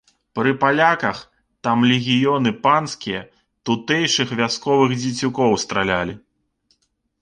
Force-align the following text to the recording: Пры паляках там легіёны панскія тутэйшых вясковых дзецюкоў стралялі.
Пры 0.37 0.51
паляках 0.61 1.19
там 1.67 1.85
легіёны 1.91 2.55
панскія 2.65 3.21
тутэйшых 3.71 4.27
вясковых 4.43 4.91
дзецюкоў 5.05 5.51
стралялі. 5.67 6.23